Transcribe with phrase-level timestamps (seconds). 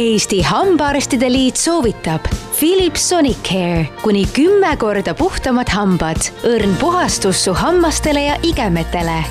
[0.00, 2.20] Eesti Hambaarstide Liit soovitab
[2.58, 6.16] Philips Sonic Hair kuni kümme korda puhtamad hambad,
[6.48, 9.24] õrn puhastus su hammastele ja igemetele.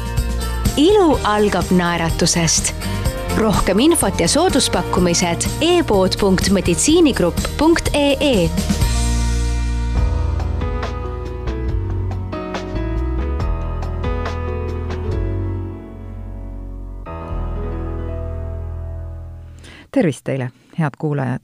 [0.78, 2.74] ilu algab naeratusest.
[3.38, 8.50] rohkem infot ja sooduspakkumised e-pood.meditsiinigrupp.ee
[19.92, 21.40] tervist teile, head kuulajad!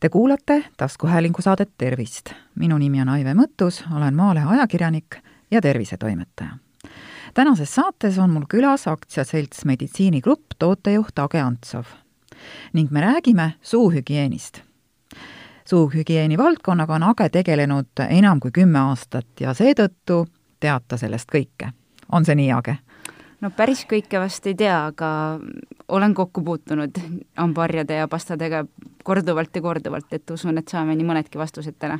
[0.00, 2.30] Te kuulate taskuhäälingu saadet Tervist.
[2.54, 5.16] minu nimi on Aive Mõttus, olen Maalehe ajakirjanik
[5.50, 6.50] ja tervisetoimetaja.
[7.34, 11.84] tänases saates on mul külas aktsiaselts Meditsiinigrupp tootejuht Age Antsov
[12.72, 14.60] ning me räägime suuhügieenist.
[15.64, 20.26] suuhügieeni valdkonnaga on Age tegelenud enam kui kümme aastat ja seetõttu
[20.60, 21.72] teab ta sellest kõike.
[22.12, 22.78] on see nii, Age?
[23.40, 25.40] no päris kõike vast ei tea, aga
[25.88, 26.90] olen kokku puutunud
[27.36, 28.64] hambaharjade ja pastadega
[29.04, 31.98] korduvalt ja korduvalt, et usun, et saame nii mõnedki vastused täna.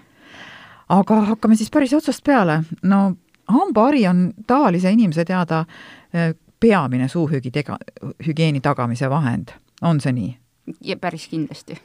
[0.89, 2.62] aga hakkame siis päris otsast peale.
[2.83, 3.15] no
[3.49, 5.65] hambahari on tavalise inimese teada
[6.12, 7.79] eh, peamine suuhügi tega-,
[8.27, 9.49] hügieeni tagamise vahend,
[9.83, 10.39] on see nii?
[10.84, 11.79] ja päris kindlasti.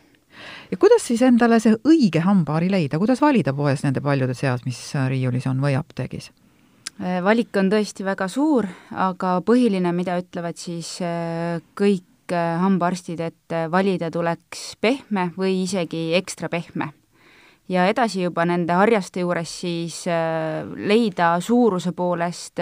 [0.72, 4.94] ja kuidas siis endale see õige hambahari leida, kuidas valida poes nende paljude seas, mis
[5.08, 6.32] riiulis on või apteegis?
[7.02, 13.24] Äh, valik on tõesti väga suur, aga põhiline, mida ütlevad siis äh, kõik äh, hambaarstid,
[13.26, 16.94] et valida tuleks pehme või isegi ekstra pehme.
[17.70, 20.02] ja edasi juba nende harjaste juures siis
[20.76, 22.60] leida suuruse poolest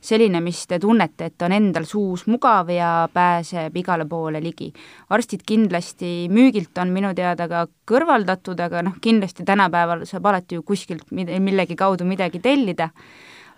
[0.00, 4.72] selline, mis te tunnete, et on endal suus mugav ja pääseb igale poole ligi.
[5.10, 10.62] arstid kindlasti, müügilt on minu teada ka kõrvaldatud, aga noh, kindlasti tänapäeval saab alati ju
[10.62, 12.88] kuskilt millegi kaudu midagi tellida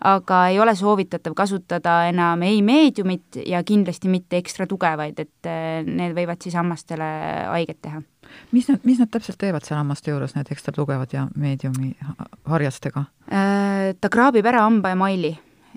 [0.05, 5.80] aga ei ole soovitatav kasutada enam ei meediumit ja kindlasti mitte ekstra tugevaid, et äh,
[5.86, 7.08] need võivad siis hammastele
[7.53, 8.03] haiget teha.
[8.53, 11.94] mis nad, mis nad täpselt teevad seal hammaste juures, need ekstra tugevad ja meediumi
[12.44, 13.06] harjastega?
[13.30, 15.37] Äh, ta kraabib ära hambaemaili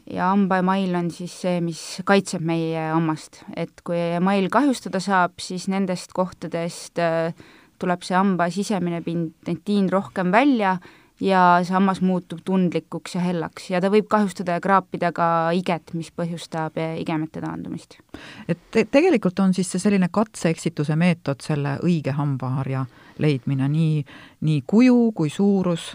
[0.10, 5.70] ja hambaemail on siis see, mis kaitseb meie hammast, et kui email kahjustada saab, siis
[5.72, 7.32] nendest kohtadest äh,
[7.80, 10.78] tuleb see hamba sisemine pind, dentiin rohkem välja
[11.20, 15.94] ja see hammas muutub tundlikuks ja hellaks ja ta võib kahjustada ja kraapida ka iget,
[15.94, 18.00] mis põhjustab igemete taandumist.
[18.48, 22.86] et te tegelikult on siis see selline katse-eksituse meetod, selle õige hambaharja
[23.20, 24.06] leidmine, nii,
[24.48, 25.92] nii kuju kui suurus?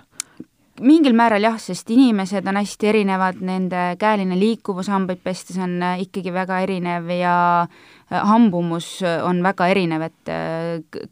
[0.82, 6.00] mingil määral jah, sest inimesed on hästi erinevad, nende käeline liikuvus hambaid pestes on äh,
[6.02, 10.34] ikkagi väga erinev ja äh, hambumus on väga erinev, et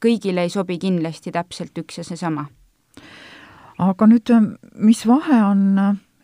[0.03, 2.49] kõigile ei sobi kindlasti täpselt üks ja seesama
[3.83, 4.31] aga nüüd,
[4.79, 5.63] mis vahe on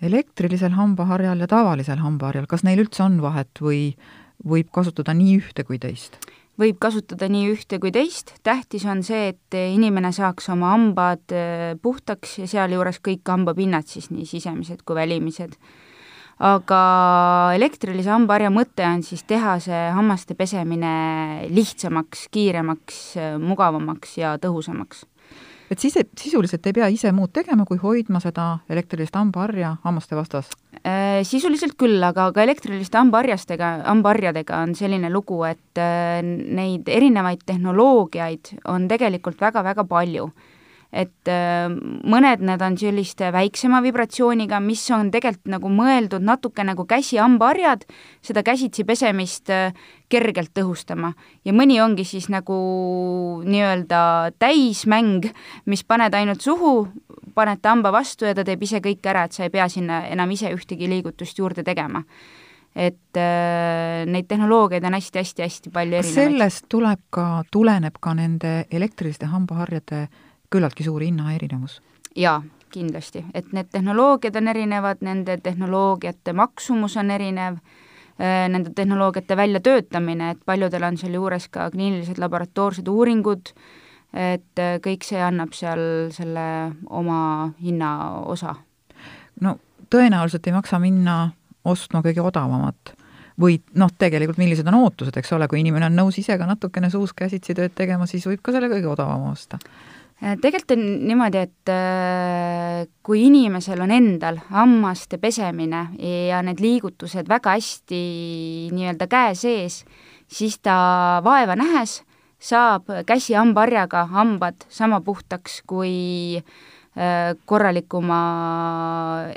[0.05, 3.97] elektrilisel hambaharjal ja tavalisel hambaharjal, kas neil üldse on vahet või
[4.47, 6.21] võib kasutada nii ühte kui teist?
[6.59, 11.77] võib kasutada nii ühte kui teist, tähtis on see, et inimene saaks oma hambad äh,
[11.79, 15.55] puhtaks ja sealjuures kõik hambapinnad siis, nii sisemised kui välimised.
[16.43, 16.81] aga
[17.55, 22.99] elektrilise hambaharja mõte on siis teha see hammaste pesemine lihtsamaks, kiiremaks,
[23.43, 25.07] mugavamaks ja tõhusamaks
[25.71, 30.51] et siis sisuliselt ei pea ise muud tegema, kui hoidma seda elektrilist hambaharja hammaste vastas?
[30.81, 37.45] Äh, sisuliselt küll, aga ka elektriliste hambaharjastega, hambaharjadega on selline lugu, et äh, neid erinevaid
[37.49, 40.31] tehnoloogiaid on tegelikult väga-väga palju
[40.93, 46.87] et äh, mõned need on selliste väiksema vibratsiooniga, mis on tegelikult nagu mõeldud natuke nagu
[46.89, 47.85] käsihambaharjad,
[48.25, 49.77] seda käsitsi pesemist äh,
[50.09, 51.13] kergelt tõhustama.
[51.45, 52.57] ja mõni ongi siis nagu
[53.45, 55.29] nii-öelda täismäng,
[55.67, 56.89] mis paned ainult suhu,
[57.35, 60.07] paned ta hamba vastu ja ta teeb ise kõik ära, et sa ei pea sinna
[60.09, 62.05] enam ise ühtegi liigutust juurde tegema
[62.79, 66.15] et äh, neid tehnoloogiaid on hästi-hästi-hästi palju erinevaid.
[66.15, 71.83] sellest tuleb ka, tuleneb ka nende elektriliste hambaharjade äh, küllaltki suur hinnaerinevus.
[72.17, 77.59] jaa, kindlasti, et need tehnoloogiad on erinevad, nende tehnoloogiate maksumus on erinev,
[78.21, 83.53] äh, nende tehnoloogiate väljatöötamine, et paljudel on sealjuures ka kliinilised laboratoorsed uuringud,
[84.13, 86.47] et äh, kõik see annab seal selle
[86.91, 88.55] oma hinnaosa.
[89.41, 89.59] no
[89.91, 91.19] tõenäoliselt ei maksa minna
[91.65, 92.95] ostma kõige odavamat
[93.41, 96.91] või noh, tegelikult millised on ootused, eks ole, kui inimene on nõus ise ka natukene
[96.91, 99.61] suus käsitsi tööd tegema, siis võib ka selle kõige odavama osta
[100.19, 105.85] tegelikult on niimoodi, et äh, kui inimesel on endal hammaste pesemine
[106.29, 108.03] ja need liigutused väga hästi
[108.75, 109.85] nii-öelda käe sees,
[110.27, 112.01] siis ta vaeva nähes
[112.39, 118.21] saab käsi hambaharjaga hambad sama puhtaks kui äh, korralikuma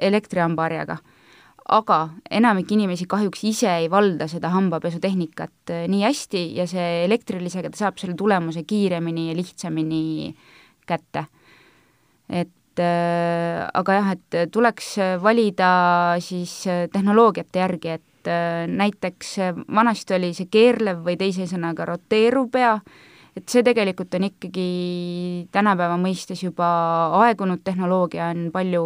[0.02, 0.98] elektrihambaharjaga
[1.72, 1.98] aga
[2.34, 7.86] enamik inimesi kahjuks ise ei valda seda hambapesutehnikat äh, nii hästi ja see elektrilisega ta
[7.86, 10.34] saab selle tulemuse kiiremini ja lihtsamini
[10.92, 11.26] kätte.
[12.30, 15.72] et äh, aga jah, et tuleks valida
[16.24, 18.30] siis tehnoloogiate järgi, et
[18.70, 19.38] näiteks
[19.74, 22.76] vanasti oli see keerlev või teise sõnaga roteeruv pea,
[23.38, 24.68] et see tegelikult on ikkagi
[25.56, 26.68] tänapäeva mõistes juba
[27.22, 28.84] aegunud tehnoloogia, on palju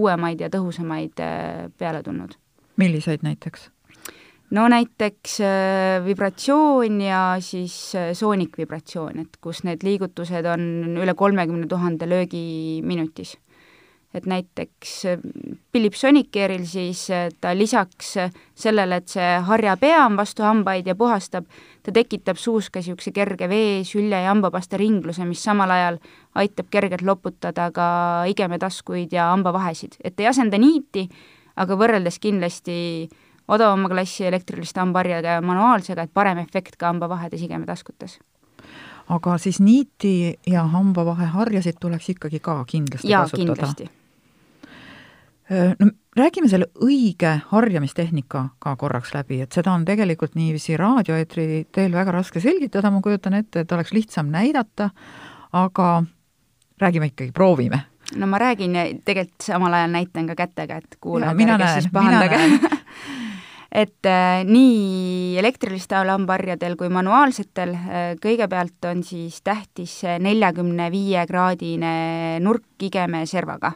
[0.00, 2.36] uuemaid ja tõhusamaid äh, peale tulnud.
[2.76, 3.70] milliseid näiteks?
[4.50, 11.68] No näiteks äh, vibratsioon ja siis äh, soonikvibratsioon, et kus need liigutused on üle kolmekümne
[11.70, 13.36] tuhande löögi minutis.
[14.14, 15.18] Et näiteks äh,
[15.70, 20.96] Philip Sonicare'il siis äh, ta lisaks äh, sellele, et see harjapea on vastu hambaid ja
[20.98, 21.46] puhastab,
[21.86, 26.00] ta tekitab suus ka niisuguse kerge vee, sülje ja hambapasta ringluse, mis samal ajal
[26.42, 27.86] aitab kergelt loputada ka
[28.32, 31.06] igemetaskuid ja hambavahesid, et ei asenda niiti,
[31.54, 33.06] aga võrreldes kindlasti
[33.50, 38.18] odavama klassi elektriliste hambaharjaga ja manuaalsega, et parem efekt ka hambavahedes igemetaskutes
[39.10, 43.44] aga siis niiti ja hambavaheharjasid tuleks ikkagi ka kindlasti ja, kasutada?
[43.46, 43.90] kindlasti
[45.50, 51.94] no räägime selle õige harjamistehnika ka korraks läbi, et seda on tegelikult niiviisi raadioeetri teel
[51.94, 54.90] väga raske selgitada, ma kujutan ette, et oleks lihtsam näidata,
[55.52, 55.88] aga
[56.80, 57.80] räägime ikkagi, proovime.
[58.16, 62.38] no ma räägin ja tegelikult samal ajal näitan ka kätega, et kuulajad ärge siis pahandage
[63.70, 71.92] et äh, nii elektriliste lambaharjadel kui manuaalsetel äh, kõigepealt on siis tähtis neljakümne viie kraadine
[72.42, 73.70] nurk igeme servaga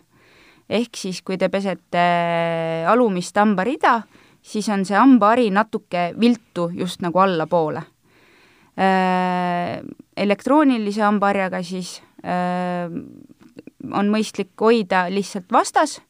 [0.68, 4.00] ehk siis, kui te pesete äh, alumist hambarida,
[4.42, 7.84] siis on see hambahari natuke viltu just nagu allapoole.
[10.18, 11.92] Elektroonilise hambaharjaga siis
[12.26, 16.00] on mõistlik hoida lihtsalt vastas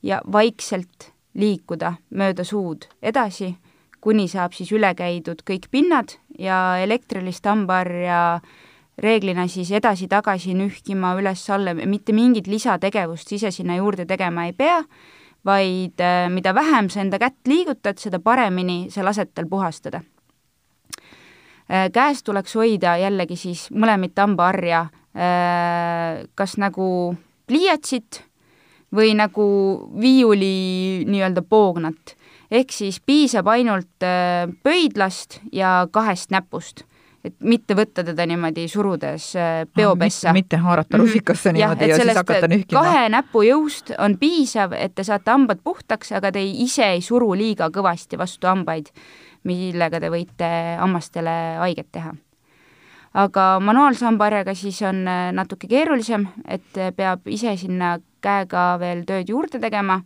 [0.00, 3.54] ja vaikselt liikuda mööda suud edasi,
[4.00, 8.40] kuni saab siis üle käidud kõik pinnad ja elektrilist hambaharja
[9.00, 14.80] reeglina siis edasi-tagasi nühkima üles-alla, mitte mingit lisategevust ise sinna juurde tegema ei pea,
[15.46, 20.02] vaid äh, mida vähem sa enda kätt liigutad, seda paremini sa lased tal puhastada.
[21.70, 24.82] Äh, käes tuleks hoida jällegi siis mõlemit hambaharja
[25.14, 27.16] äh, kas nagu
[27.48, 28.24] pliiatsit
[28.96, 29.44] või nagu
[30.00, 32.16] viiuli nii-öelda poognat.
[32.50, 34.06] ehk siis piisab ainult
[34.62, 36.84] pöidlast ja kahest näpust
[37.24, 40.36] et mitte võtta teda niimoodi surudes äh, peopessa ah,.
[40.36, 41.04] mitte haarata mhm.
[41.04, 42.80] rusikasse niimoodi ja, ja siis hakata nühkima.
[42.80, 47.32] kahe näpu jõust on piisav, et te saate hambad puhtaks, aga te ise ei suru
[47.36, 48.90] liiga kõvasti vastu hambaid,
[49.48, 50.50] millega te võite
[50.80, 52.14] hammastele haiget teha.
[53.20, 59.28] aga manuaalse hambaharjaga siis on äh, natuke keerulisem, et peab ise sinna käega veel tööd
[59.32, 60.00] juurde tegema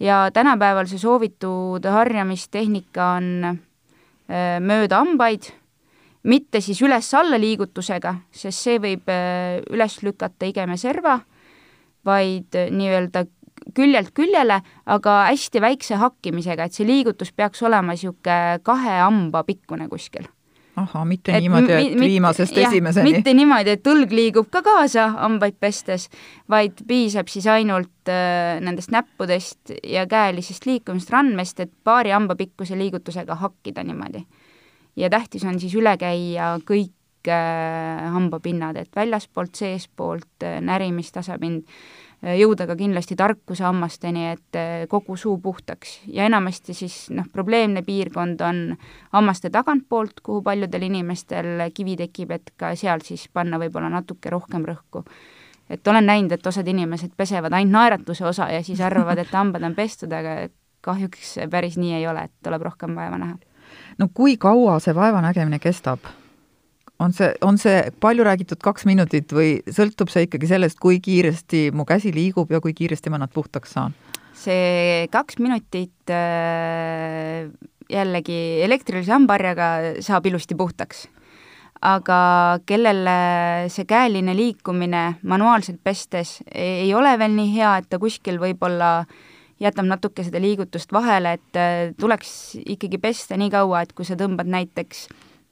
[0.00, 5.52] ja tänapäeval see soovitud harjamistehnika on äh, mööda hambaid
[6.26, 11.20] mitte siis üles-alla liigutusega, sest see võib äh, üles lükata igeme serva,
[12.06, 13.26] vaid äh, nii-öelda
[13.76, 19.88] küljelt küljele, aga hästi väikse hakkimisega, et see liigutus peaks olema niisugune kahe hamba pikkune
[19.90, 20.28] kuskil.
[20.76, 23.12] Ahah, mitte et niimoodi, et mit, viimasest jah, esimeseni.
[23.16, 26.08] mitte niimoodi, et õlg liigub ka kaasa hambaid pestes,
[26.52, 32.78] vaid piisab siis ainult äh, nendest näppudest ja käelisest liikumisest, randmest, et paari hamba pikkuse
[32.78, 34.24] liigutusega hakkida niimoodi
[34.96, 42.05] ja tähtis on siis üle käia kõik äh, hambapinnad, et väljaspoolt, seespoolt äh, närimistasapind, äh,
[42.22, 44.58] jõuda ka kindlasti tarkuse hammasteni, et
[44.88, 46.00] kogu suu puhtaks.
[46.06, 48.76] Ja enamasti siis noh, probleemne piirkond on
[49.12, 54.64] hammaste tagantpoolt, kuhu paljudel inimestel kivi tekib, et ka seal siis panna võib-olla natuke rohkem
[54.66, 55.04] rõhku.
[55.70, 59.64] Et olen näinud, et osad inimesed pesevad ainult naeratuse osa ja siis arvavad, et hambad
[59.66, 60.46] on pestud, aga
[60.86, 63.38] kahjuks päris nii ei ole, et tuleb rohkem vaeva näha.
[63.98, 66.06] No kui kaua see vaevanägemine kestab?
[66.98, 71.70] On see, on see palju räägitud kaks minutit või sõltub see ikkagi sellest, kui kiiresti
[71.76, 73.96] mu käsi liigub ja kui kiiresti ma nad puhtaks saan?
[74.36, 77.48] see kaks minutit äh,
[77.90, 79.68] jällegi elektrilise hambaharjaga
[80.04, 81.06] saab ilusti puhtaks.
[81.86, 82.18] aga
[82.66, 83.08] kellel
[83.72, 89.06] see käeline liikumine manuaalselt pestes ei ole veel nii hea, et ta kuskil võib-olla
[89.60, 94.16] jätab natuke seda liigutust vahele, et äh, tuleks ikkagi pesta nii kaua, et kui sa
[94.18, 95.06] tõmbad näiteks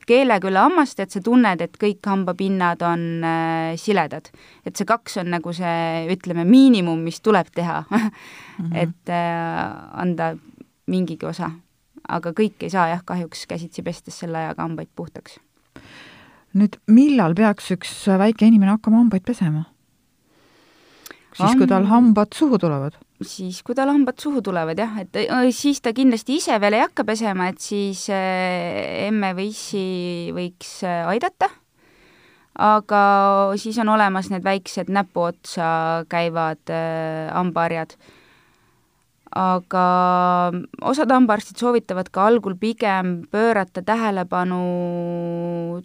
[0.09, 4.31] keelega üle hammast, et sa tunned, et kõik hambapinnad on äh, siledad.
[4.65, 8.11] et see kaks on nagu see, ütleme, miinimum, mis tuleb teha mm,
[8.59, 8.77] -hmm.
[8.77, 10.35] et äh, anda
[10.87, 11.51] mingigi osa.
[12.09, 15.39] aga kõik ei saa jah, kahjuks käsitsi pestes selle ajaga hambaid puhtaks.
[16.55, 19.65] nüüd, millal peaks üks väike inimene hakkama hambaid pesema?
[21.35, 22.97] Siis, kui tal hambad suhu tulevad?
[23.25, 25.19] siis, kui tal hambad suhu tulevad jah, et
[25.55, 29.85] siis ta kindlasti ise veel ei hakka pesema, et siis emme või issi
[30.37, 31.49] võiks aidata.
[32.55, 32.99] Aga
[33.59, 36.71] siis on olemas need väiksed näpuotsa käivad
[37.35, 37.97] hambaharjad.
[37.97, 38.13] Äh,
[39.35, 39.85] aga
[40.87, 44.61] osad hambaarstid soovitavad ka algul pigem pöörata tähelepanu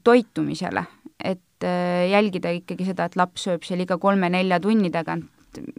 [0.06, 0.86] toitumisele,
[1.18, 5.26] et äh, jälgida ikkagi seda, et laps sööb seal iga kolme-nelja tunni tagant,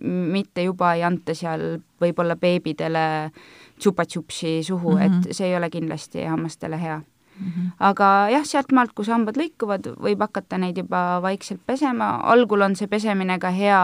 [0.02, 3.30] mitte juba ei anta seal võib-olla beebidele
[3.78, 5.06] tšupa-tšupsi suhu mm, -hmm.
[5.06, 5.32] et mhm.
[5.32, 7.00] see ei ole kindlasti hammastele hea
[7.40, 7.70] Mm -hmm.
[7.80, 12.86] aga jah, sealtmaalt, kus hambad lõikuvad, võib hakata neid juba vaikselt pesema, algul on see
[12.86, 13.78] pesemine ka hea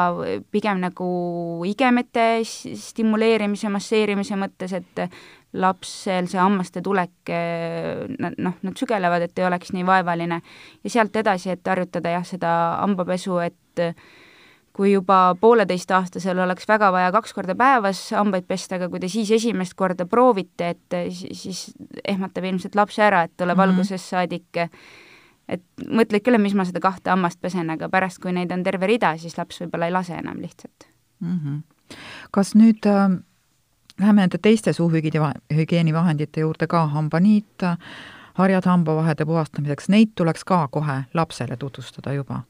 [0.51, 1.09] pigem nagu
[1.65, 5.11] igemete stimuleerimise, masseerimise mõttes, et
[5.53, 7.33] lapsel see hammaste tulek,
[8.19, 10.43] noh, nad sügelevad, et ei oleks nii vaevaline.
[10.85, 13.97] ja sealt edasi, et harjutada jah, seda hambapesu, et
[14.77, 19.31] kui juba pooleteistaastasel oleks väga vaja kaks korda päevas hambaid pesta, aga kui te siis
[19.33, 21.71] esimest korda proovite, et siis
[22.05, 23.73] ehmatab ilmselt lapse ära, et tuleb mm -hmm.
[23.73, 24.61] algusest saadik
[25.49, 28.65] et mõtle ikka üle, mis ma seda kahte hammast pesen, aga pärast, kui neid on
[28.67, 30.89] terve rida, siis laps võib-olla ei lase enam lihtsalt
[31.21, 31.39] mm.
[31.39, 31.97] -hmm.
[32.31, 33.19] kas nüüd äh,
[34.01, 37.63] läheme nende teiste suuhügieenivahendite juurde ka, hambaniit,
[38.35, 42.43] harjad hambavahede puhastamiseks, neid tuleks ka kohe lapsele tutvustada juba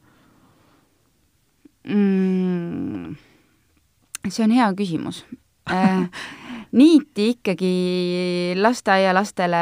[1.87, 3.15] mm,?
[4.27, 5.23] see on hea küsimus
[5.71, 6.07] äh,
[6.77, 7.73] niiti ikkagi
[8.59, 9.61] lasteaialastele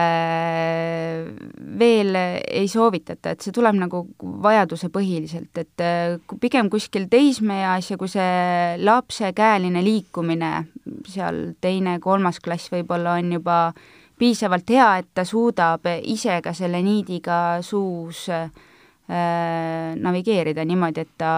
[1.79, 4.01] veel ei soovitata, et see tuleb nagu
[4.45, 10.53] vajadusepõhiliselt, et äh, pigem kuskil teismeeas ja kui see lapse käeline liikumine,
[11.09, 13.59] seal teine-kolmas klass võib-olla on juba
[14.19, 18.49] piisavalt hea, et ta suudab ise ka selle niidiga suus äh,
[19.07, 21.31] navigeerida niimoodi, et ta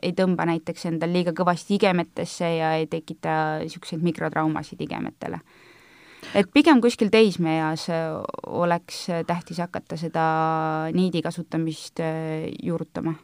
[0.00, 5.40] ei tõmba näiteks endal liiga kõvasti igemetesse ja ei tekita niisuguseid mikrotraumasid igemetele.
[6.34, 7.86] et pigem kuskil teismeeas
[8.46, 10.24] oleks tähtis hakata seda
[10.96, 13.14] niidi kasutamist äh, juurutama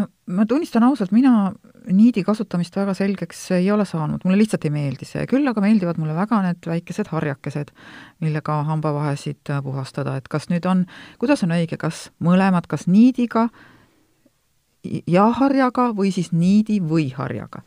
[0.00, 1.50] no ma tunnistan ausalt, mina
[1.90, 6.00] niidi kasutamist väga selgeks ei ole saanud, mulle lihtsalt ei meeldi see, küll aga meeldivad
[6.00, 7.72] mulle väga need väikesed harjakesed,
[8.24, 10.86] millega hambavahesid puhastada, et kas nüüd on,
[11.22, 13.48] kuidas on õige, kas mõlemad, kas niidiga
[15.10, 17.64] ja harjaga või siis niidi või harjaga?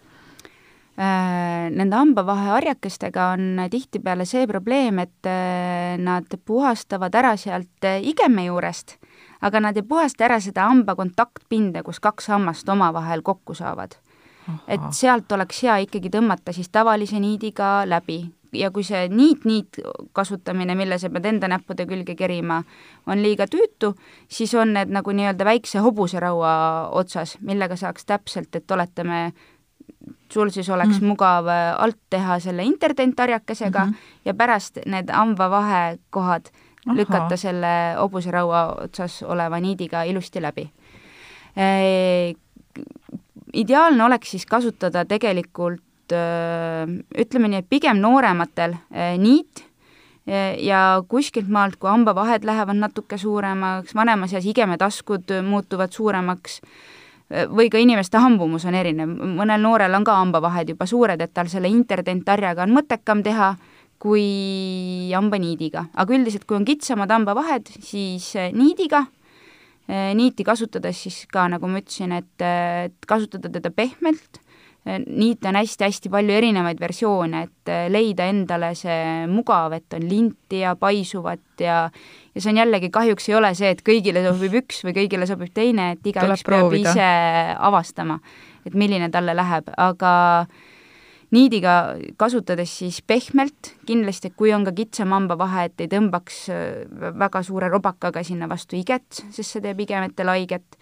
[0.94, 9.00] Äh, nende hambavaheharjakestega on tihtipeale see probleem, et äh, nad puhastavad ära sealt igeme juurest
[9.44, 14.00] aga nad ei puhasta ära seda hamba kontaktpinda, kus kaks hammast omavahel kokku saavad.
[14.68, 19.80] et sealt oleks hea ikkagi tõmmata siis tavalise niidiga läbi ja kui see niit-niit
[20.16, 22.62] kasutamine, mille sa pead enda näppude külge kerima,
[23.08, 23.94] on liiga tüütu,
[24.28, 26.54] siis on need nagu nii-öelda väikse hobuseraua
[27.00, 29.26] otsas, millega saaks täpselt, et oletame,
[30.32, 31.08] sul siis oleks mm.
[31.14, 34.22] mugav alt teha selle interdentharjakesega mm -hmm.
[34.26, 36.52] ja pärast need hambavahekohad.
[36.92, 40.68] Lükata selle hobuseraua otsas oleva niidiga ilusti läbi
[41.56, 42.34] e,.
[43.54, 45.82] ideaalne oleks siis kasutada tegelikult
[46.14, 48.76] ütleme nii, et pigem noorematel
[49.18, 49.64] niit
[50.60, 56.60] ja kuskilt maalt, kui hambavahed lähevad natuke suuremaks, vanemas eas igemetaskud muutuvad suuremaks,
[57.50, 61.50] või ka inimeste hambumus on erinev, mõnel noorel on ka hambavahed juba suured, et tal
[61.52, 63.54] selle interdentharjaga on mõttekam teha
[64.04, 69.06] kui hambaniidiga, aga üldiselt, kui on kitsamad hambavahed, siis eh, niidiga,
[69.88, 74.42] eh, niiti kasutades siis ka, nagu ma ütlesin, et, et kasutada teda pehmelt,
[74.84, 80.66] eh, niite on hästi-hästi palju erinevaid versioone, et leida endale see mugav, et on linti
[80.66, 81.86] ja paisuvat ja
[82.34, 85.56] ja see on jällegi, kahjuks ei ole see, et kõigile sobib üks või kõigile sobib
[85.56, 87.10] teine, et igaüks peab ise
[87.56, 88.20] avastama,
[88.68, 90.72] et milline talle läheb, aga äh,
[91.34, 96.84] niidiga kasutades siis pehmelt, kindlasti kui on ka kitsam hambavahe, et ei tõmbaks äh,
[97.20, 100.78] väga suure robakaga sinna vastu iget, sest see teeb igemetele haiget,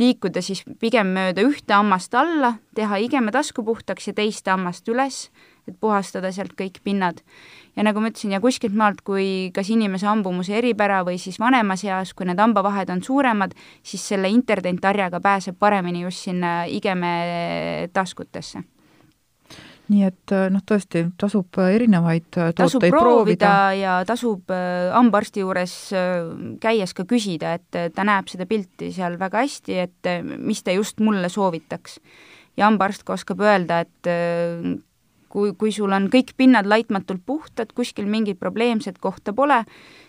[0.00, 5.26] liikuda siis pigem mööda ühte hammast alla, teha igeme tasku puhtaks ja teist hammast üles,
[5.66, 7.24] et puhastada sealt kõik pinnad.
[7.76, 11.82] ja nagu ma ütlesin, ja kuskilt maalt, kui kas inimese hambumuse eripära või siis vanemas
[11.84, 18.62] eas, kui need hambavahed on suuremad, siis selle interdentharjaga pääseb paremini just sinna igeme taskutesse
[19.92, 24.50] nii et äh, noh, tõesti tasub äh, erinevaid äh, tasub tooteid proovida, proovida ja tasub
[24.50, 25.76] hambaarsti juures
[26.62, 30.10] käies ka küsida, et ta näeb seda pilti seal väga hästi, et
[30.42, 32.00] mis ta just mulle soovitaks.
[32.56, 34.10] ja hambaarst ka oskab öelda, et
[35.28, 39.62] kui, kui sul on kõik pinnad laitmatult puhtad, kuskil mingit probleemset kohta pole,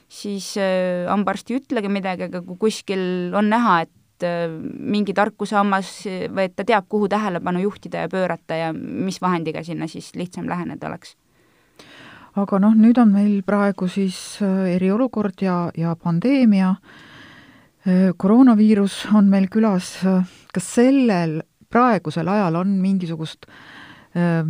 [0.07, 3.93] siis hambaarst ei ütlegi midagi, aga kui kuskil on näha, et
[4.24, 5.91] mingi tarkusehammas
[6.33, 10.50] või et ta teab, kuhu tähelepanu juhtida ja pöörata ja mis vahendiga sinna siis lihtsam
[10.50, 11.15] läheneda oleks
[12.38, 16.75] aga noh, nüüd on meil praegu siis eriolukord ja, ja pandeemia,
[18.17, 19.95] koroonaviirus on meil külas,
[20.53, 23.47] kas sellel praegusel ajal on mingisugust
[24.15, 24.45] äh,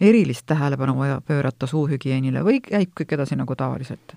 [0.00, 4.16] erilist tähelepanu vaja pöörata suuhügieenile või käib kõik edasi nagu tavaliselt?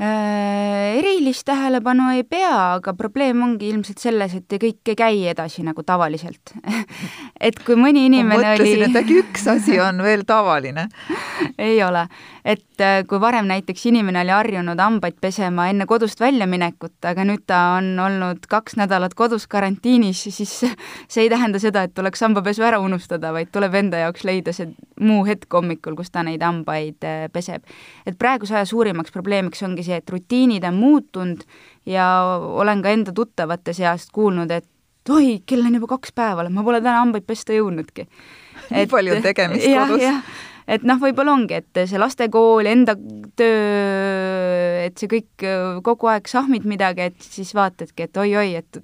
[0.00, 5.64] Äh, erilist tähelepanu ei pea, aga probleem ongi ilmselt selles, et kõik ei käi edasi
[5.64, 6.52] nagu tavaliselt.
[7.46, 8.90] Et kui mõni inimene ma mõtlesin oli...
[8.90, 10.86] et äkki üks asi on veel tavaline.
[11.66, 12.06] Ei ole,
[12.44, 17.44] et äh, kui varem näiteks inimene oli harjunud hambaid pesema enne kodust väljaminekut, aga nüüd
[17.48, 20.52] ta on olnud kaks nädalat kodus karantiinis, siis
[21.12, 24.72] see ei tähenda seda, et tuleks hambapesu ära unustada, vaid tuleb enda jaoks leida see
[25.00, 27.64] muu hetk hommikul, kus ta neid hambaid äh, peseb.
[28.06, 31.44] et praeguse aja suurimaks probleemiks ongi see, et rutiinid on muutunud
[31.88, 36.64] ja olen ka enda tuttavate seast kuulnud, et oi, kell on juba kaks päeva, ma
[36.66, 38.06] pole täna hambaid pesta jõudnudki.
[38.74, 40.32] nii palju tegemist kodus.
[40.66, 42.96] et noh, võib-olla ongi, et see lastekool, enda
[43.38, 45.46] töö, et see kõik
[45.86, 48.80] kogu aeg sahmid midagi, et siis vaatadki, et oi-oi, et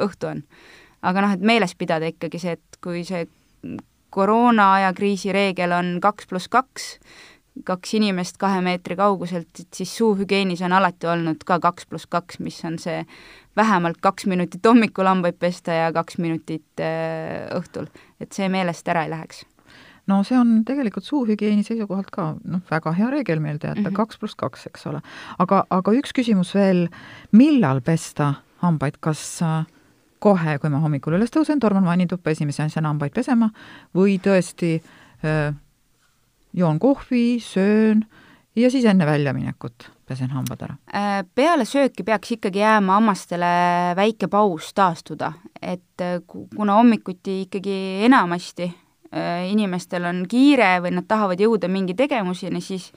[0.00, 0.42] õhtu on.
[1.02, 3.26] aga noh, et meeles pidada ikkagi see, et kui see
[4.10, 6.94] koroona aja kriisi reegel on kaks pluss kaks,
[7.66, 12.40] kaks inimest kahe meetri kauguselt, et siis suuhügieenis on alati olnud ka kaks pluss kaks,
[12.40, 13.04] mis on see
[13.56, 17.90] vähemalt kaks minutit hommikul hambaid pesta ja kaks minutit äh, õhtul,
[18.20, 19.44] et see meelest ära ei läheks
[20.10, 23.96] no see on tegelikult suuhügieeni seisukohalt ka noh, väga hea reegel meelde jätta mm -hmm.,
[23.96, 25.02] kaks pluss kaks, eks ole.
[25.38, 26.88] aga, aga üks küsimus veel,
[27.32, 29.64] millal pesta hambaid, kas äh,
[30.18, 33.50] kohe, kui ma hommikul üles tõusen, torman vannituppa esimese asjana hambaid pesema
[33.96, 34.76] või tõesti
[35.24, 35.54] öö, äh,
[36.52, 38.04] joon kohvi, söön
[38.56, 40.76] ja siis enne väljaminekut pesen hambad ära?
[40.94, 43.50] Äh, peale sööki peaks ikkagi jääma hammastele
[43.98, 48.70] väike paus taastuda, et äh, kuna hommikuti ikkagi enamasti
[49.50, 52.92] inimestel on kiire või nad tahavad jõuda mingi tegevuseni, siis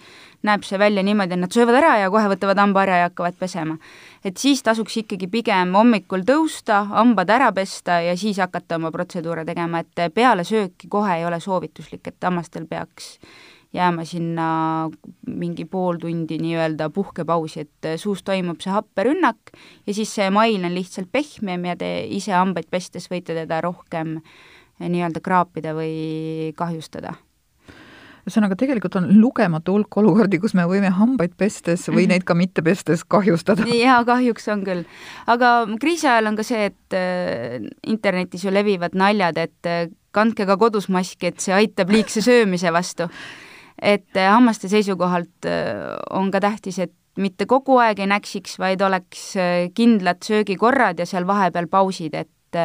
[0.45, 3.77] näeb see välja niimoodi, et nad söövad ära ja kohe võtavad hambaharja ja hakkavad pesema.
[4.23, 9.45] et siis tasuks ikkagi pigem hommikul tõusta, hambad ära pesta ja siis hakata oma protseduure
[9.45, 13.17] tegema, et peale sööki kohe ei ole soovituslik, et hammastel peaks
[13.73, 14.89] jääma sinna
[15.27, 19.53] mingi pool tundi nii-öelda puhkepausi, et suus toimub see happerünnak
[19.87, 24.19] ja siis see mail on lihtsalt pehmem ja te ise hambaid pestes võite teda rohkem
[24.89, 27.15] nii-öelda kraapida või kahjustada
[28.23, 32.13] ühesõnaga, tegelikult on lugematu hulk olukordi, kus me võime hambaid pestes või mhm.
[32.13, 33.67] neid ka mitte pestes kahjustada.
[33.85, 34.85] jaa, kahjuks on küll.
[35.27, 37.59] aga kriisi ajal on ka see, et äh,
[37.91, 42.71] internetis ju levivad naljad, et äh, kandke ka kodus maski, et see aitab liigse söömise
[42.73, 43.09] vastu
[43.81, 45.49] et äh, hammaste seisukohalt
[46.15, 49.33] on ka tähtis, et mitte kogu aeg ei näksiks, vaid oleks
[49.75, 52.57] kindlad söögikorrad ja seal vahepeal pausid, et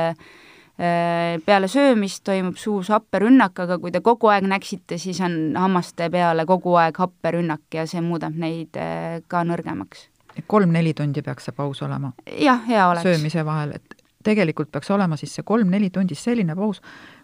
[0.79, 6.45] peale söömist toimub suus happerünnak, aga kui te kogu aeg näksite, siis on hammaste peale
[6.47, 8.79] kogu aeg happerünnak ja see muudab neid
[9.27, 10.07] ka nõrgemaks.
[10.47, 12.13] kolm-neli tundi peaks see paus olema?
[12.31, 13.03] jah, hea oleks.
[13.03, 16.81] söömise vahel, et tegelikult peaks olema siis see kolm-neli tundi selline paus,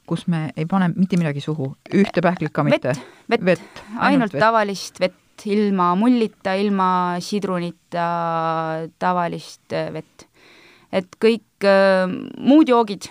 [0.08, 2.94] kus me ei pane mitte midagi suhu, ühte pähklit ka mitte?
[3.28, 4.42] vett, vett, vett., ainult vett.
[4.42, 6.88] tavalist vett, ilma mullita, ilma
[7.24, 8.06] sidrunita,
[9.02, 10.26] tavalist äh, vett.
[10.94, 12.06] et kõik äh,
[12.38, 13.10] muud joogid,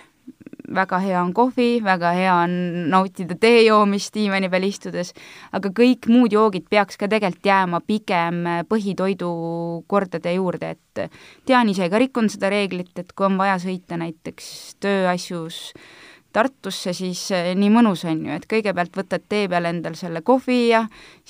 [0.72, 2.54] väga hea on kohvi, väga hea on
[2.92, 5.12] nautida tee joomist diivani peal istudes,
[5.52, 11.04] aga kõik muud joogid peaks ka tegelikult jääma pigem põhitoidukordade juurde, et
[11.46, 14.50] tean ise ka, rikun seda reeglit, et kui on vaja sõita näiteks
[14.80, 19.94] tööasjus äh, Tartusse, siis eh, nii mõnus on ju, et kõigepealt võtad tee peal endal
[19.98, 20.80] selle kohvi ja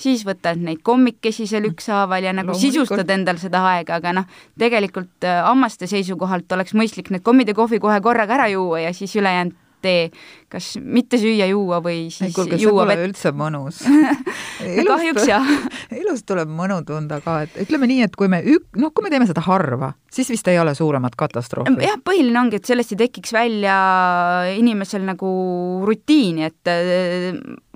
[0.01, 2.73] siis võtad neid kommikesi seal ükshaaval ja nagu Loomulikult.
[2.73, 4.25] sisustad endal seda aega, aga noh,
[4.57, 8.95] tegelikult eh, hammaste seisukohalt oleks mõistlik need kommid ja kohvi kohe korraga ära juua ja
[8.97, 9.53] siis ülejäänud
[9.85, 10.09] tee,
[10.51, 13.03] kas mitte süüa-juua või siis ei, kuulge, juua vett.
[13.07, 13.81] üldse mõnus
[14.89, 15.51] kahjuks jah.
[16.01, 19.13] elus tuleb mõnu tunda ka, et ütleme nii, et kui me ük-, noh, kui me
[19.13, 21.75] teeme seda harva, siis vist ei ole suuremat katastroofi.
[21.85, 23.77] jah, põhiline ongi, et sellest ei tekiks välja
[24.55, 25.29] inimesel nagu
[25.85, 26.73] rutiini, et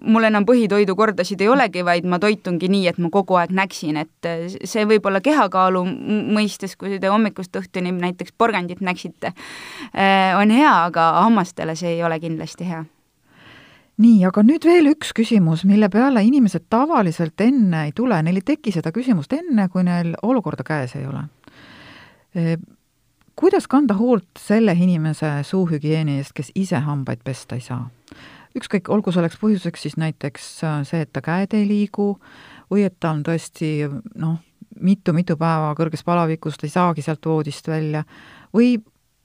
[0.02, 4.30] mul enam põhitoidukordasid ei olegi, vaid ma toitungi nii, et ma kogu aeg näksin, et
[4.30, 5.84] äh, see võib olla kehakaalu
[6.36, 9.34] mõistes, kui te hommikust õhtuni näiteks porgandit näksite,
[9.94, 12.86] äh, on hea, aga hammastele see ei ole kindlasti hea
[14.00, 18.46] nii, aga nüüd veel üks küsimus, mille peale inimesed tavaliselt enne ei tule, neil ei
[18.48, 21.26] teki seda küsimust enne, kui neil olukorda käes ei ole.
[23.36, 27.90] kuidas kanda hoolt selle inimese suuhügieeni eest, kes ise hambaid pesta ei saa?
[28.58, 32.14] Ükskõik, olgu selleks põhjuseks siis näiteks äh, see, et ta käed ei liigu
[32.72, 34.40] või et ta on tõesti noh,
[34.80, 38.04] mitu-mitu päeva kõrges palavikus, ta ei saagi sealt voodist välja,
[38.56, 38.78] või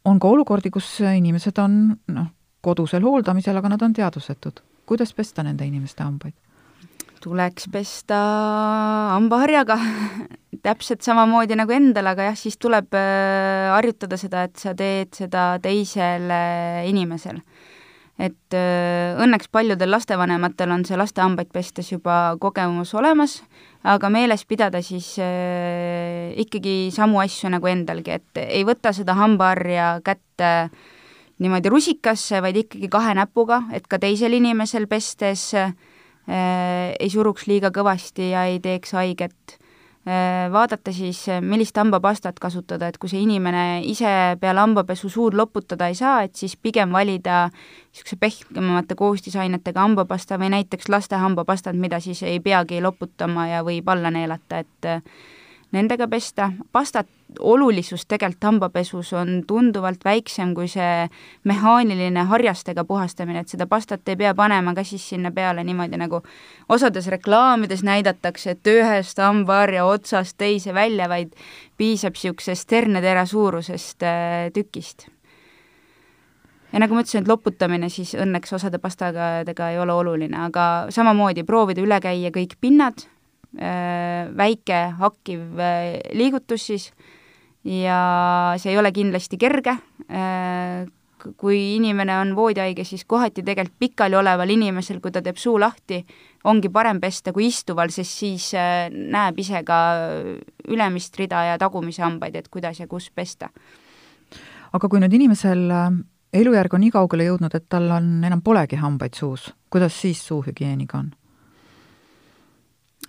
[0.04, 1.82] on ka olukordi, kus inimesed on
[2.12, 2.30] noh,
[2.64, 4.62] kodusel hooldamisel, aga nad on teadvusetud.
[4.87, 6.34] kuidas pesta nende inimeste hambaid?
[7.24, 8.16] tuleks pesta
[9.14, 9.78] hambaharjaga
[10.66, 15.54] täpselt samamoodi nagu endal, aga jah, siis tuleb äh, harjutada seda, et sa teed seda
[15.64, 16.40] teisele
[16.90, 17.40] inimesel.
[18.18, 23.40] Et äh, õnneks paljudel lastevanematel on see laste hambaid pestes juba kogemus olemas,
[23.83, 29.96] aga meeles pidada siis äh, ikkagi samu asju nagu endalgi, et ei võta seda hambaharja
[30.07, 30.53] kätte
[31.42, 35.74] niimoodi rusikasse, vaid ikkagi kahe näpuga, et ka teisel inimesel pestes äh,
[36.31, 39.59] ei suruks liiga kõvasti ja ei teeks haiget.
[40.04, 45.88] Äh, vaadata siis, millist hambapastat kasutada, et kui see inimene ise peale hambapesu suud loputada
[45.88, 52.02] ei saa, et siis pigem valida niisuguse pehmemate koostisainetega hambapasta või näiteks laste hambapastad, mida
[52.04, 54.90] siis ei peagi loputama ja võib alla neelata, et
[55.74, 56.50] nendega pesta.
[56.72, 57.08] pastat
[57.40, 61.08] olulisus tegelikult hambapesus on tunduvalt väiksem kui see
[61.44, 66.22] mehaaniline harjastega puhastamine, et seda pastat ei pea panema ka siis sinna peale niimoodi, nagu
[66.68, 71.34] osades reklaamides näidatakse, et ühest hambaharja otsast teise välja, vaid
[71.76, 75.08] piisab niisugusest hernetera suurusest äh, tükist
[76.74, 81.46] ja nagu ma ütlesin, et loputamine siis õnneks osade pastadega ei ole oluline, aga samamoodi
[81.46, 83.06] proovida üle käia kõik pinnad,
[83.56, 86.90] väike hakkiv äh, liigutus siis
[87.64, 89.76] ja see ei ole kindlasti kerge,
[90.10, 90.84] äh,
[91.40, 96.02] kui inimene on voodihaige, siis kohati tegelikult pikali oleval inimesel, kui ta teeb suu lahti,
[96.44, 98.50] ongi parem pesta kui istuval, sest siis
[98.92, 99.78] näeb ise ka
[100.68, 103.48] ülemist rida ja tagumise hambaid, et kuidas ja kus pesta.
[104.74, 105.64] aga kui nüüd inimesel
[106.34, 110.98] elujärg on nii kaugele jõudnud, et tal on, enam polegi hambaid suus, kuidas siis suuhügieeniga
[110.98, 111.12] on?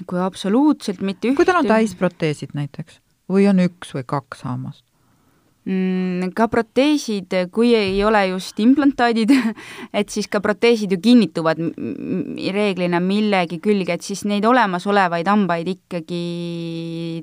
[0.04, 3.00] Kui absoluutselt mitte ühtegi kui tal on täisproteesid näiteks
[3.32, 4.84] või on üks või kaks hammast?
[5.66, 9.34] mm, ka proteesid, kui ei ole just implantaadid,
[10.00, 11.62] et siis ka proteesid ju kinnituvad
[12.56, 16.24] reeglina millegi külge, et siis neid olemasolevaid hambaid ikkagi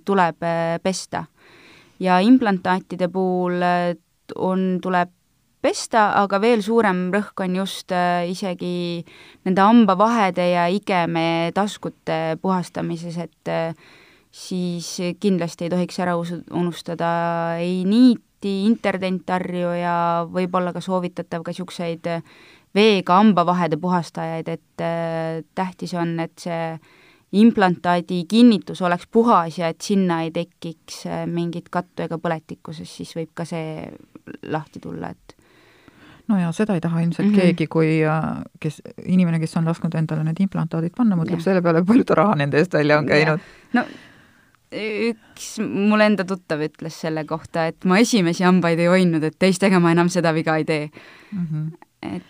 [0.09, 1.27] tuleb äh, pesta.
[2.03, 3.95] ja implantaatide puhul äh,
[4.35, 5.11] on, tuleb
[5.63, 9.03] pesta, aga veel suurem rõhk on just äh, isegi
[9.47, 13.77] nende hambavahede ja igeme taskute puhastamises, et äh,
[14.33, 17.13] siis kindlasti ei tohiks ära unustada
[17.63, 19.97] ei niiti, interdentarju ja
[20.27, 22.09] võib-olla ka soovitatav ka niisuguseid
[22.75, 26.75] veega hambavahede puhastajaid, et äh, tähtis on, et see
[27.39, 33.15] implantaadi kinnitus oleks puhas ja et sinna ei tekiks mingit kattu ega põletikku, sest siis
[33.17, 33.87] võib ka see
[34.53, 35.37] lahti tulla, et
[36.29, 37.41] no ja seda ei taha ilmselt mm -hmm.
[37.41, 38.01] keegi, kui
[38.61, 41.49] kes, inimene, kes on lasknud endale need implantaadid panna, mõtleb ja.
[41.49, 43.41] selle peale, palju ta raha nende eest välja on käinud.
[43.73, 43.85] no
[44.73, 49.81] üks mul enda tuttav ütles selle kohta, et ma esimesi hambaid ei hoidnud, et teistega
[49.81, 50.91] ma enam seda viga ei tee
[51.33, 51.47] mm.
[51.47, 52.17] -hmm.
[52.17, 52.23] et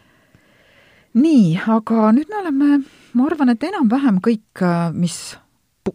[1.15, 2.83] nii, aga nüüd me oleme,
[3.15, 4.65] ma arvan, et enam-vähem kõik,
[4.97, 5.37] mis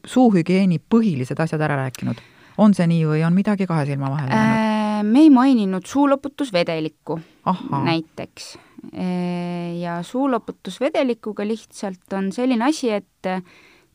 [0.05, 2.17] suuhügieeni põhilised asjad ära rääkinud.
[2.57, 4.86] on see nii või on midagi kahe silma vahele jäänud äh,?
[5.03, 7.19] Me ei maininud suuloputusvedelikku
[7.83, 8.57] näiteks.
[9.81, 13.29] ja suuloputusvedelikuga lihtsalt on selline asi, et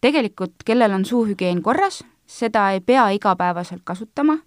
[0.01, 4.39] tegelikult kellel on suuhügieen korras, seda ei pea igapäevaselt kasutama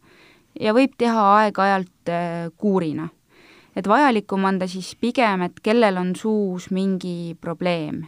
[0.59, 2.13] ja võib teha aeg-ajalt
[2.57, 3.09] kuurina.
[3.75, 8.05] et vajalikum on ta siis pigem, et kellel on suus mingi probleem,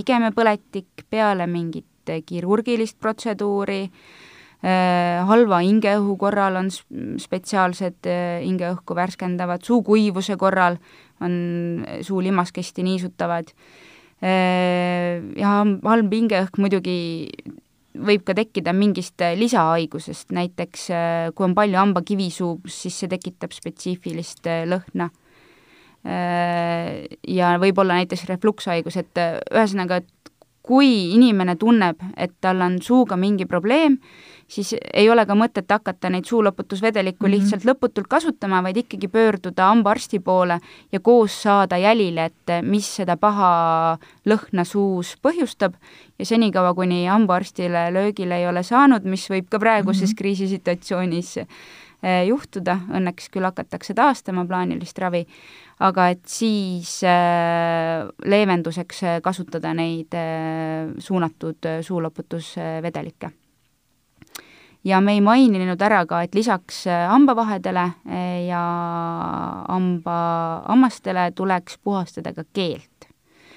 [0.00, 1.86] igemepõletik peale mingit
[2.26, 4.21] kirurgilist protseduuri, Äh,
[4.62, 10.78] halva hingeõhu korral on spetsiaalsed äh, hingeõhku värskendavad, suukuivuse korral
[11.22, 11.32] on
[12.06, 13.50] suu limaskesti niisutavad
[14.22, 16.96] äh, ja halb hingeõhk muidugi
[17.92, 20.86] võib ka tekkida mingist lisahaigusest, näiteks
[21.34, 25.10] kui on palju hambakivi suus, siis see tekitab spetsiifilist lõhna.
[26.02, 29.20] Ja võib-olla näiteks reflukshaigus, et
[29.52, 30.32] ühesõnaga, et
[30.64, 33.98] kui inimene tunneb, et tal on suuga mingi probleem,
[34.52, 37.40] siis ei ole ka mõtet hakata neid suuloputusvedelikku mm -hmm.
[37.40, 40.60] lihtsalt lõputult kasutama, vaid ikkagi pöörduda hambaarsti poole
[40.92, 45.74] ja koos saada jälile, et mis seda paha lõhna suus põhjustab
[46.18, 50.18] ja senikaua, kuni hambaarstile löögile ei ole saanud, mis võib ka praeguses mm -hmm.
[50.18, 55.26] kriisisituatsioonis eh, juhtuda, õnneks küll hakatakse taastama plaanilist ravi,
[55.80, 63.30] aga et siis äh, leevenduseks kasutada neid äh, suunatud suuloputusvedelikke
[64.84, 68.62] ja me ei maininud ära ka, et lisaks äh, hambavahedele äh, ja
[69.68, 70.16] hamba,
[70.68, 73.08] hammastele tuleks puhastada ka keelt.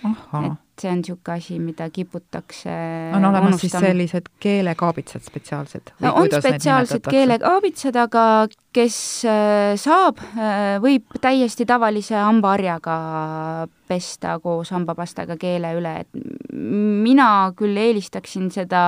[0.03, 2.75] et see on niisugune asi, mida kiputakse
[3.15, 3.59] on olemas unustama.
[3.59, 5.93] siis sellised keelekaabitsad spetsiaalsed?
[5.99, 8.25] no on spetsiaalsed keelekaabitsad, aga
[8.75, 8.97] kes
[9.29, 12.99] äh, saab, äh, võib täiesti tavalise hambaharjaga
[13.85, 16.55] pesta koos hambapastaga keele üle, et
[17.05, 18.81] mina küll eelistaksin seda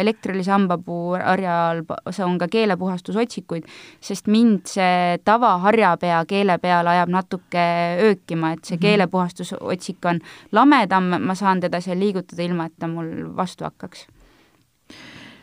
[0.00, 3.68] elektrilise hambapuu harjal, see on ka keelepuhastusotsikuid,
[4.02, 7.64] sest mind see tavaharjapea keele peal ajab natuke
[8.08, 8.82] öökima, et see -hmm.
[8.82, 10.20] keelepuhastusotsik on
[10.52, 14.06] lamedam, ma saan teda seal liigutada, ilma et ta mul vastu hakkaks.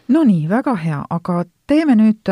[0.08, 2.30] Nonii, väga hea, aga teeme nüüd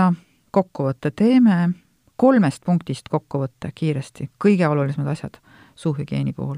[0.54, 1.74] kokkuvõtte, teeme
[2.16, 5.40] kolmest punktist kokkuvõtte kiiresti, kõige olulisemad asjad
[5.76, 6.58] suuhügieeni puhul.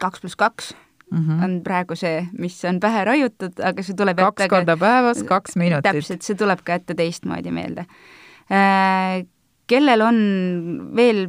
[0.00, 0.74] kaks pluss kaks
[1.10, 1.44] mm -hmm.
[1.44, 5.56] on praegu see, mis on pähe raiutud, aga see tuleb kaks ette korda päevas, kaks
[5.56, 5.82] minutit.
[5.82, 7.86] täpselt, see tuleb ka ette teistmoodi meelde
[8.50, 9.26] äh,.
[9.66, 10.16] kellel on
[10.96, 11.28] veel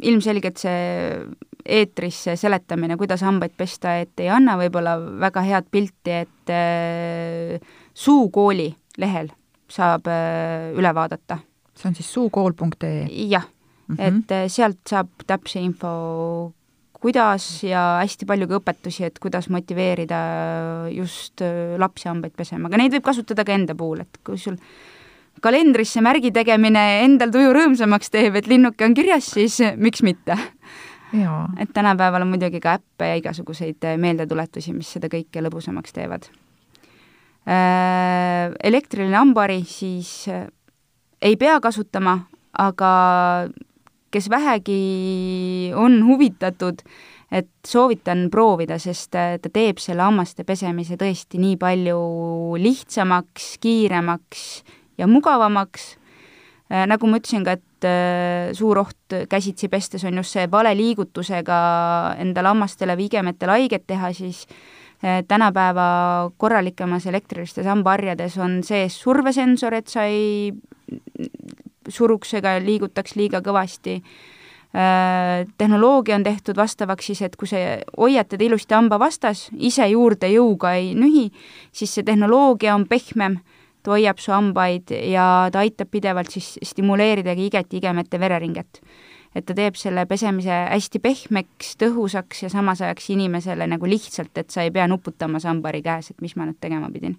[0.00, 1.26] ilmselgelt see
[1.68, 7.58] eetris see seletamine, kuidas hambaid pesta, et ei anna võib-olla väga head pilti, et äh,
[7.94, 9.30] suukooli lehel
[9.68, 11.42] saab äh, üle vaadata.
[11.76, 13.06] see on siis suukool.ee?
[13.28, 13.44] jah
[13.88, 14.06] mm, -hmm.
[14.06, 16.52] et äh, sealt saab täpse info,
[16.92, 20.20] kuidas ja hästi palju ka õpetusi, et kuidas motiveerida
[20.90, 24.56] just äh, lapsi hambaid pesema, aga neid võib kasutada ka enda puhul, et kui sul
[25.40, 30.34] kalendrisse märgi tegemine endal tuju rõõmsamaks teeb, et linnuke on kirjas, siis miks mitte.
[31.12, 36.28] Et tänapäeval on muidugi ka äppe ja igasuguseid meeldetuletusi, mis seda kõike lõbusamaks teevad
[37.48, 40.50] Äh, elektriline hambahari siis äh,
[41.22, 42.18] ei pea kasutama,
[42.52, 42.90] aga
[44.12, 46.82] kes vähegi on huvitatud,
[47.32, 52.02] et soovitan proovida, sest äh, ta teeb selle hammaste pesemise tõesti nii palju
[52.60, 54.44] lihtsamaks, kiiremaks
[55.00, 55.94] ja mugavamaks.
[56.68, 57.64] nagu ma ütlesin ka, et
[58.58, 61.58] suur oht käsitsi pestes on just see vale liigutusega
[62.18, 64.46] endale hammastele või igemetele haiget teha, siis
[65.02, 70.50] Eh, tänapäeva korralikemas elektrilistes hambaharjades on sees survesensor, et sa ei
[71.88, 73.94] suruks ega liigutaks liiga kõvasti.
[74.74, 77.60] Eh, tehnoloogia on tehtud vastavaks siis, et kui sa
[77.94, 81.28] hoiad teda ilusti hamba vastas, ise juurde jõuga ei nühi,
[81.70, 83.38] siis see tehnoloogia on pehmem,
[83.82, 88.82] ta hoiab su hambaid ja ta aitab pidevalt siis stimuleerida iget igemete vereringet
[89.36, 94.50] et ta teeb selle pesemise hästi pehmeks, tõhusaks ja samas ajaks inimesele nagu lihtsalt, et
[94.54, 97.18] sa ei pea nuputama sambari käes, et mis ma nüüd tegema pidin.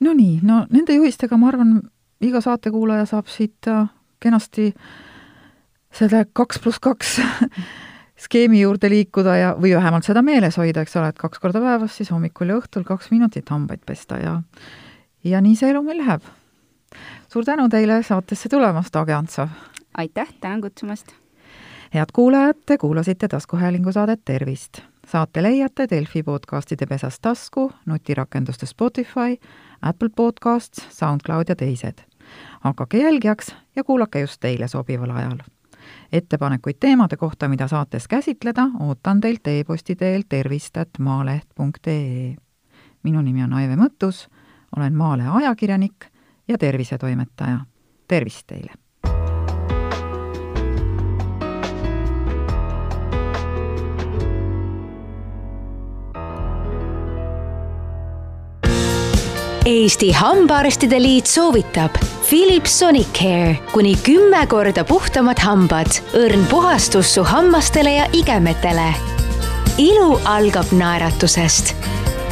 [0.00, 1.76] no nii, no nende juhistega ma arvan,
[2.24, 3.86] iga saatekuulaja saab siit äh,
[4.20, 4.72] kenasti
[5.92, 7.18] selle kaks pluss kaks
[8.24, 11.96] skeemi juurde liikuda ja, või vähemalt seda meeles hoida, eks ole, et kaks korda päevas,
[11.96, 14.38] siis hommikul ja õhtul kaks minutit hambaid pesta ja
[15.24, 16.22] ja nii see elu meil läheb.
[17.32, 19.48] suur tänu teile saatesse tulemast, Age Antsov!
[19.98, 21.12] aitäh, tänan kutsumast!
[21.94, 24.78] head kuulajad, te kuulasite taskuhäälingu saadet Tervist!
[25.06, 29.36] saate leiate Delfi podcastide pesas tasku, nutirakenduste Spotify,
[29.82, 31.98] Apple Podcasts, SoundCloud ja teised.
[32.60, 35.38] hakake jälgijaks ja kuulake just teile sobival ajal.
[36.12, 42.36] ettepanekuid teemade kohta, mida saates käsitleda, ootan teilt e-posti teel tervist.maaleht.ee.
[43.02, 44.28] minu nimi on Aive Mõttus,
[44.76, 46.06] olen Maalehe ajakirjanik
[46.48, 47.58] ja tervisetoimetaja.
[48.08, 48.72] tervist teile!
[59.66, 61.94] Eesti Hambaarstide Liit soovitab
[62.28, 68.94] Philips Sonicare kuni kümme korda puhtamad hambad, õrn puhastus su hammastele ja igemetele.
[69.78, 71.74] ilu algab naeratusest.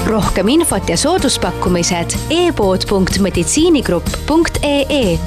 [0.09, 5.19] Rohkem infot ja sooduspakkumised e-pood.meditsiinigrupp.ee